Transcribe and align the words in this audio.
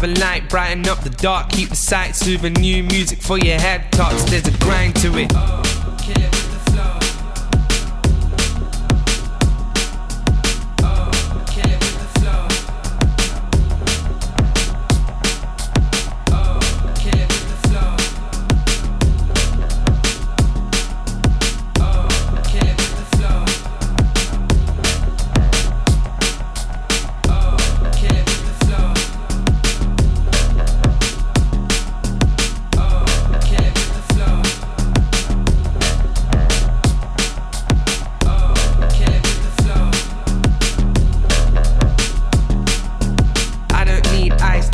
Another 0.00 0.20
light, 0.20 0.48
brighten 0.48 0.88
up 0.88 1.02
the 1.02 1.10
dark, 1.10 1.48
keep 1.48 1.70
the 1.70 1.74
sights 1.74 2.24
moving. 2.24 2.52
New 2.52 2.84
music 2.84 3.20
for 3.20 3.36
your 3.36 3.58
head 3.58 3.90
tops, 3.90 4.22
there's 4.30 4.46
a 4.46 4.56
grind 4.58 4.94
to 4.94 5.18
it. 5.18 5.32
Oh, 5.34 5.60
I 5.64 6.37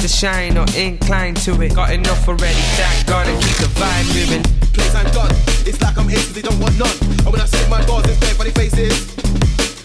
to 0.05 0.09
shine 0.09 0.59
or 0.59 0.69
incline 0.77 1.33
to 1.33 1.57
it. 1.65 1.75
Got 1.75 1.89
enough 1.97 2.29
already, 2.29 2.61
thank 2.77 3.09
God, 3.09 3.25
and 3.25 3.41
keep 3.41 3.57
the 3.57 3.73
vibe 3.81 4.05
moving. 4.13 4.45
Playtime 4.77 5.09
done. 5.17 5.33
It's 5.65 5.81
like 5.81 5.97
I'm 5.97 6.11
ace, 6.13 6.29
they 6.37 6.45
don't 6.45 6.61
want 6.61 6.77
none. 6.77 6.93
And 7.25 7.33
when 7.33 7.41
I 7.41 7.49
say 7.49 7.65
my 7.73 7.81
bars, 7.89 8.05
it's 8.05 8.21
bare 8.21 8.37
funny 8.37 8.53
faces. 8.53 8.93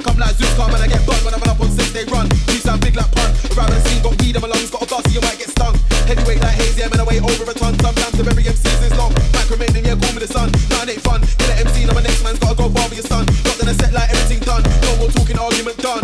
Come 0.04 0.20
like 0.20 0.36
Zeus, 0.36 0.52
come 0.60 0.76
and 0.76 0.84
I 0.84 0.88
get 0.92 1.08
bugged 1.08 1.24
when 1.24 1.32
I 1.32 1.40
run 1.40 1.56
up 1.56 1.62
on 1.64 1.72
six, 1.72 1.96
they 1.96 2.04
run. 2.12 2.28
You 2.52 2.60
sound 2.60 2.84
big 2.84 3.00
like 3.00 3.08
pun. 3.16 3.32
Around 3.56 3.72
the 3.72 3.80
scene, 3.88 4.04
got 4.04 4.20
weed 4.20 4.36
in 4.36 4.42
my 4.44 4.52
lungs, 4.52 4.68
got 4.68 4.84
a 4.84 4.88
gas, 4.92 5.08
you 5.08 5.24
might 5.24 5.40
get 5.40 5.56
stung. 5.56 5.80
Heavyweight 6.04 6.44
like 6.44 6.58
hazy, 6.60 6.84
I'm 6.84 6.92
in 6.92 7.00
a 7.00 7.08
way 7.08 7.24
over 7.24 7.48
a 7.48 7.56
ton. 7.56 7.80
Sometimes 7.80 8.12
the 8.20 8.24
very 8.28 8.44
MCs 8.44 8.92
is 8.92 8.96
long. 9.00 9.16
Micromating, 9.40 9.88
yeah, 9.88 9.96
call 9.96 10.12
me 10.12 10.20
the 10.20 10.28
sun. 10.28 10.52
Nah, 10.68 10.84
it 10.84 11.00
ain't 11.00 11.04
fun. 11.08 11.24
Kill 11.24 11.48
an 11.48 11.64
MC, 11.64 11.88
now 11.88 11.96
my 11.96 12.04
next 12.04 12.28
man's 12.28 12.44
gotta 12.44 12.60
go 12.60 12.68
bar 12.68 12.92
with 12.92 13.00
your 13.00 13.08
son. 13.08 13.24
Not 13.48 13.56
in 13.64 13.72
a 13.72 13.76
set 13.80 13.96
like 13.96 14.12
everything 14.12 14.44
done. 14.44 14.68
No 14.84 15.00
more 15.00 15.12
talking, 15.16 15.40
argument 15.40 15.80
done. 15.80 16.04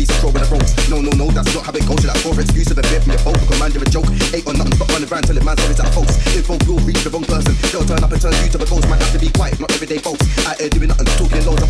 A 0.00 0.08
of 0.08 0.16
throw 0.16 0.32
in 0.32 0.40
the 0.40 0.48
ropes. 0.48 0.72
No, 0.88 0.96
no, 1.04 1.12
no, 1.12 1.28
that's 1.28 1.52
not 1.52 1.60
how 1.60 1.76
it 1.76 1.84
goes. 1.84 2.00
You're 2.00 2.08
like 2.08 2.24
four 2.24 2.32
excuses 2.40 2.72
and 2.72 2.88
bit 2.88 3.04
from 3.04 3.12
your 3.12 3.20
folk. 3.20 3.36
Man, 3.60 3.68
you're 3.68 3.84
a 3.84 3.90
joke. 3.92 4.08
Ain't 4.32 4.48
on 4.48 4.56
nothing, 4.56 4.72
stop 4.72 4.88
running 4.96 5.08
around 5.12 5.24
telling 5.28 5.44
man 5.44 5.56
stories 5.60 5.76
out 5.76 5.92
of 5.92 5.94
folks. 6.00 6.16
Info 6.32 6.56
will 6.64 6.80
reach 6.88 7.04
the 7.04 7.12
wrong 7.12 7.26
person. 7.28 7.52
They'll 7.68 7.84
turn 7.84 8.00
up 8.00 8.08
and 8.08 8.16
turn 8.16 8.32
you 8.40 8.48
to 8.48 8.56
the 8.56 8.64
ghost. 8.64 8.88
Man, 8.88 8.96
have 8.96 9.12
to 9.12 9.20
be 9.20 9.28
quiet, 9.36 9.60
not 9.60 9.68
everyday 9.76 10.00
folks. 10.00 10.24
Out 10.48 10.56
here 10.56 10.72
doing 10.72 10.88
nothing, 10.88 11.04
talking 11.20 11.44
loads 11.44 11.60
about 11.60 11.69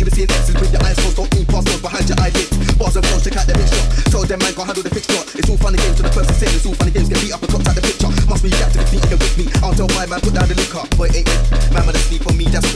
You 0.00 0.08
been 0.08 0.14
seeing 0.16 0.30
X's 0.30 0.56
with 0.56 0.72
your 0.72 0.80
eyes 0.80 0.96
closed, 0.96 1.16
don't 1.20 1.30
need 1.36 1.48
past 1.48 1.68
behind 1.82 2.08
your 2.08 2.16
eyelids. 2.20 2.48
Bars 2.80 2.96
and 2.96 3.04
flows, 3.04 3.24
check 3.24 3.36
out 3.36 3.44
the 3.44 3.54
shot. 3.68 3.84
Told 4.08 4.28
them 4.28 4.40
man, 4.40 4.54
can't 4.56 4.66
handle 4.66 4.84
the 4.84 4.90
plot. 4.90 5.26
It's 5.36 5.48
all 5.50 5.60
funny 5.60 5.76
games 5.76 5.96
to 6.00 6.02
the 6.08 6.12
person 6.14 6.34
saying 6.40 6.56
it's 6.56 6.64
all 6.64 6.76
funny 6.80 6.92
games. 6.92 7.08
Get 7.12 7.20
beat 7.20 7.32
up 7.36 7.42
and 7.44 7.50
cocked 7.52 7.68
out 7.68 7.76
the 7.76 7.84
picture. 7.84 8.08
Must 8.24 8.40
be 8.40 8.48
reactive 8.48 8.88
if 8.88 9.04
you 9.10 9.16
with 9.20 9.36
me. 9.36 9.44
I'll 9.60 9.76
tell 9.76 9.88
my 9.92 10.06
man, 10.08 10.20
put 10.24 10.32
down 10.32 10.48
the 10.48 10.56
liquor. 10.56 10.84
Boy, 10.96 11.12
ain't 11.12 11.28
it? 11.28 11.40
Man, 11.76 11.84
man, 11.84 11.94
sleep 12.08 12.24
on 12.24 12.36
me, 12.40 12.48
that's 12.48 12.69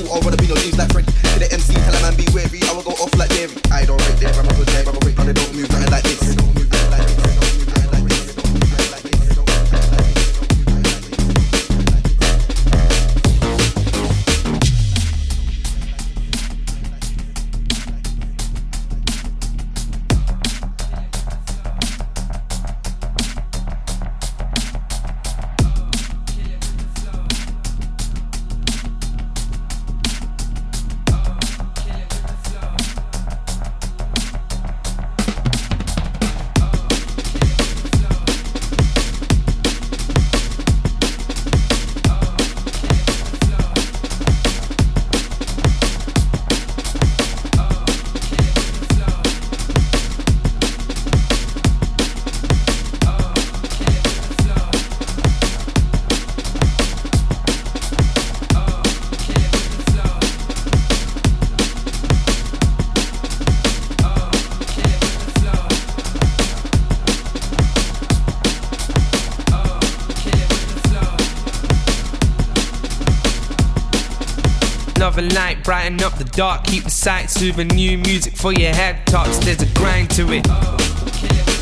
Another 75.17 75.37
light, 75.37 75.63
brighten 75.63 76.03
up 76.03 76.19
the 76.19 76.25
dark, 76.25 76.65
keep 76.65 76.83
the 76.83 76.91
sights 76.91 77.41
moving. 77.41 77.69
New 77.69 77.99
music 77.99 78.35
for 78.37 78.53
your 78.53 78.75
head 78.75 79.07
tops, 79.07 79.39
there's 79.45 79.63
a 79.63 79.67
grind 79.79 80.11
to 80.11 80.33
it. 80.33 80.45
I 80.51 81.54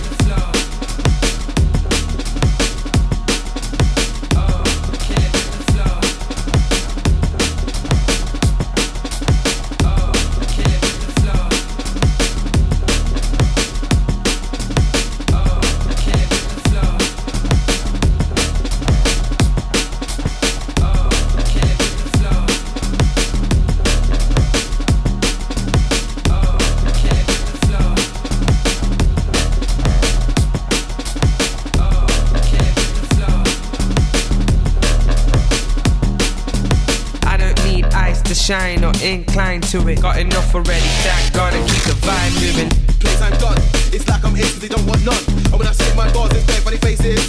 shine 38.42 38.82
or 38.82 38.90
incline 39.06 39.60
to 39.60 39.78
it. 39.86 40.02
Got 40.02 40.18
enough 40.18 40.50
already, 40.50 40.90
God, 41.30 41.54
and 41.54 41.62
keep 41.70 41.86
the 41.86 41.94
vibe 42.02 42.34
moving. 42.42 42.70
Playtime 42.98 43.38
done. 43.38 43.54
It's 43.94 44.02
like 44.10 44.24
I'm 44.26 44.34
they 44.34 44.66
don't 44.66 44.82
want 44.82 44.98
none. 45.06 45.22
And 45.46 45.54
when 45.62 45.70
I 45.70 45.70
say 45.70 45.86
my 45.94 46.10
bars, 46.10 46.34
it's 46.34 46.42
bare 46.50 46.58
funny 46.66 46.82
faces. 46.82 47.22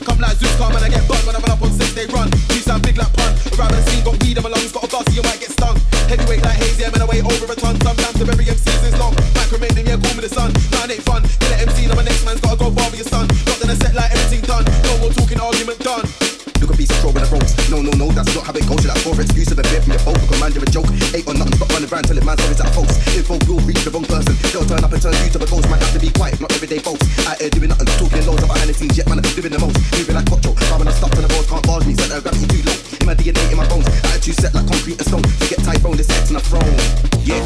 Come 0.00 0.16
like 0.24 0.40
Zeus, 0.40 0.56
come 0.56 0.72
and 0.72 0.80
I 0.80 0.88
get 0.88 1.04
bugged 1.04 1.28
when 1.28 1.36
I 1.36 1.40
run 1.44 1.52
up 1.52 1.60
on 1.60 1.68
six, 1.76 1.92
they 1.92 2.08
run. 2.08 2.32
You 2.48 2.64
sound 2.64 2.80
big 2.80 2.96
like 2.96 3.12
pun. 3.12 3.28
Around 3.52 3.76
the 3.76 3.84
scene, 3.84 4.00
got 4.08 4.16
weed 4.24 4.40
in 4.40 4.42
my 4.42 4.48
lungs, 4.48 4.72
got 4.72 4.84
a 4.84 4.88
gas, 4.88 5.04
you 5.12 5.20
might 5.20 5.36
get 5.36 5.52
stung. 5.52 5.76
Heavyweight 6.08 6.40
like 6.40 6.56
hazy, 6.56 6.88
I'm 6.88 6.96
in 6.96 7.04
a 7.04 7.06
way 7.06 7.20
over 7.20 7.52
a 7.52 7.56
ton. 7.56 7.76
Sometimes 7.84 8.16
the 8.16 8.24
very 8.24 8.48
MCs 8.48 8.88
is 8.88 8.96
long. 8.96 9.12
Micromating, 9.36 9.84
yeah, 9.84 10.00
call 10.00 10.16
me 10.16 10.24
the 10.24 10.32
sun. 10.32 10.48
It 10.56 10.96
ain't 10.96 11.04
fun. 11.04 11.28
Kill 11.44 11.52
an 11.52 11.68
MC, 11.68 11.92
now 11.92 12.00
my 12.00 12.08
next 12.08 12.24
man's 12.24 12.40
gotta 12.40 12.56
go 12.56 12.72
bar 12.72 12.88
with 12.88 13.04
your 13.04 13.10
son. 13.12 13.28
Not 13.44 13.60
in 13.60 13.68
a 13.68 13.76
set 13.76 13.92
like 13.92 14.08
everything 14.16 14.40
done. 14.48 14.64
No 14.64 14.96
more 14.96 15.12
talking, 15.12 15.36
argument 15.36 15.51
not 26.82 26.94
everyday 26.94 27.06
folks. 27.06 27.26
Out 27.26 27.40
here 27.40 27.50
doing 27.50 27.68
nothing, 27.68 27.86
talking 27.98 28.26
loads 28.26 28.42
about 28.42 28.58
the 28.66 28.74
scenes. 28.74 28.96
Yet 28.96 29.08
man, 29.08 29.18
I'm 29.18 29.26
doing 29.34 29.52
the 29.52 29.58
most. 29.58 29.78
Moving 29.94 30.16
like 30.16 30.26
Cocho. 30.26 30.54
Ramming 30.70 30.88
I 30.88 30.92
stuck 30.92 31.10
to 31.12 31.22
the 31.22 31.28
balls, 31.28 31.46
can't 31.46 31.66
barge 31.66 31.86
me. 31.86 31.94
Center 31.94 32.20
gravity 32.20 32.46
too 32.46 32.62
low. 32.66 32.76
In 33.00 33.06
my 33.06 33.14
DNA, 33.14 33.42
in 33.50 33.56
my 33.56 33.66
bones. 33.68 33.86
Attitude 34.10 34.36
set 34.36 34.54
like 34.54 34.66
concrete 34.66 34.98
and 34.98 35.06
stone. 35.06 35.24
Forget 35.38 35.60
Tyrone, 35.62 35.96
this 35.96 36.10
X 36.10 36.30
and 36.30 36.38
a 36.38 36.42
throne. 36.42 36.76
Yeah. 37.22 37.42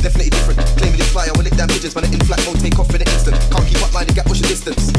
Definitely 0.00 0.32
different. 0.32 0.58
Claiming 0.78 1.00
it's 1.00 1.12
fly, 1.12 1.28
I 1.28 1.32
will 1.34 1.44
lick 1.44 1.56
down 1.56 1.68
pigeons, 1.68 1.94
man. 1.94 2.08
In 2.08 2.20
flight 2.24 2.42
mode, 2.46 2.60
take 2.60 2.78
off 2.78 2.90
in 2.94 3.02
an 3.02 3.08
instant. 3.10 3.36
Can't 3.50 3.66
keep 3.66 3.82
up, 3.82 3.92
mind 3.92 4.08
the 4.08 4.14
gap, 4.14 4.26
what's 4.26 4.40
your 4.40 4.48
distance? 4.48 4.94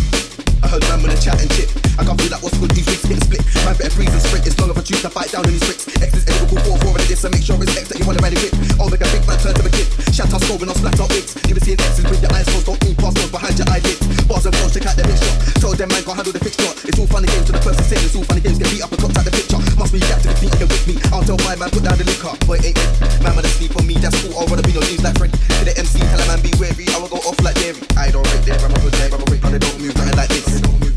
I 0.61 0.67
heard 0.69 0.83
man 0.93 1.01
when 1.01 1.11
I 1.11 1.17
chat 1.17 1.41
and 1.41 1.49
chip. 1.57 1.69
I 1.97 2.05
can't 2.05 2.19
feel 2.21 2.31
like 2.31 2.43
what's 2.43 2.57
good, 2.57 2.71
these 2.71 2.85
weeks 2.85 3.09
and 3.09 3.21
split. 3.23 3.41
Man 3.65 3.73
better 3.73 3.89
it 3.89 3.95
breeze 3.97 4.13
and 4.13 4.21
sprint. 4.21 4.45
It's 4.45 4.57
long 4.61 4.69
of 4.69 4.77
a 4.77 4.83
truth 4.83 5.01
to 5.01 5.09
fight 5.09 5.33
down 5.33 5.45
any 5.49 5.57
tricks. 5.57 5.80
X 5.80 5.80
turn 9.41 9.57
to 9.57 9.65
a 9.65 9.71
kick. 9.73 9.89
Shatter, 10.13 10.37
score, 10.37 10.61
and 10.61 10.69
I'll 10.69 10.77
splatter 10.77 11.07
wicks. 11.09 11.33
You 11.49 11.57
been 11.57 11.65
seeing 11.65 11.81
X's 11.81 12.05
with 12.05 12.21
your 12.21 12.31
eyes 12.31 12.45
closed, 12.45 12.69
don't 12.69 12.77
eat 12.85 12.97
past 12.97 13.17
those 13.17 13.33
behind 13.33 13.57
your 13.57 13.67
eyelids. 13.73 13.99
Bars 14.29 14.45
and 14.45 14.53
balls, 14.61 14.73
check 14.73 14.85
out 14.85 14.95
the 14.95 15.03
mixture. 15.09 15.33
Tell 15.57 15.73
them 15.73 15.89
man 15.89 16.03
can't 16.05 16.17
handle 16.21 16.33
the 16.33 16.41
fixture. 16.41 16.71
It's 16.85 16.99
all 17.01 17.09
funny 17.09 17.27
games 17.27 17.49
to 17.49 17.53
the 17.57 17.61
person 17.65 17.83
saying 17.89 18.05
it's 18.05 18.15
all 18.15 18.25
funny 18.29 18.41
games. 18.45 18.61
Get 18.61 18.69
beat 18.69 18.85
up 18.85 18.93
and 18.93 19.01
dropped 19.01 19.17
out 19.17 19.25
the 19.25 19.33
picture. 19.33 19.59
Must 19.81 19.91
react 19.91 20.21
to 20.23 20.29
the 20.29 20.37
beat 20.37 20.55
and 20.61 20.69
with 20.69 20.85
me. 20.85 20.95
I'll 21.09 21.25
tell 21.25 21.41
my 21.41 21.57
man, 21.57 21.73
put 21.73 21.81
down 21.81 21.97
the 21.97 22.05
liquor. 22.05 22.33
Boy, 22.45 22.61
ain't 22.61 22.77
it? 22.77 22.87
Man, 23.25 23.33
man, 23.33 23.45
sleep 23.57 23.73
on 23.73 23.83
me, 23.89 23.97
that's 23.97 24.15
cool. 24.21 24.37
I'd 24.37 24.45
rather 24.45 24.65
be 24.65 24.77
no 24.77 24.81
news 24.85 25.01
like 25.01 25.17
Freddy. 25.17 25.33
To 25.33 25.63
the 25.65 25.73
MC, 25.73 25.97
tell 26.05 26.21
a 26.21 26.25
man 26.29 26.39
be 26.45 26.53
wary. 26.61 26.85
I 26.93 26.97
will 27.01 27.09
go 27.09 27.19
off 27.25 27.39
like 27.41 27.57
dairy. 27.57 27.81
I 27.97 28.13
don't 28.13 28.25
rate 28.29 28.45
them. 28.45 28.61
I'm 28.61 28.77
a 28.77 28.79
good 28.83 28.93
day, 28.93 29.09
I'm 29.09 29.17
a 29.17 29.25
rate, 29.25 29.41
but 29.41 29.51
they 29.57 29.61
don't 29.61 29.77
move, 29.81 29.95
nothing 29.97 30.17
like 30.21 30.29
this. 30.29 30.90